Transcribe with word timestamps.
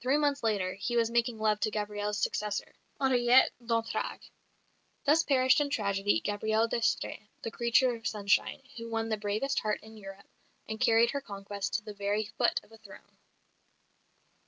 Three 0.00 0.16
months 0.18 0.44
later 0.44 0.74
he 0.74 0.94
was 0.96 1.10
making 1.10 1.40
love 1.40 1.58
to 1.58 1.70
Gabrielle's 1.72 2.22
successor, 2.22 2.76
Henriette 3.00 3.50
d'Entragues! 3.60 4.30
Thus 5.04 5.24
perished 5.24 5.60
in 5.60 5.68
tragedy 5.68 6.20
Gabrielle 6.20 6.68
d'Estrées, 6.68 7.26
the 7.42 7.50
creature 7.50 7.92
of 7.96 8.06
sunshine, 8.06 8.62
who 8.76 8.88
won 8.88 9.08
the 9.08 9.16
bravest 9.16 9.58
heart 9.58 9.80
in 9.82 9.96
Europe, 9.96 10.28
and 10.68 10.78
carried 10.80 11.10
her 11.10 11.20
conquest 11.20 11.74
to 11.74 11.82
the 11.82 11.92
very 11.92 12.26
foot 12.38 12.60
of 12.62 12.70
a 12.70 12.76
throne. 12.78 13.16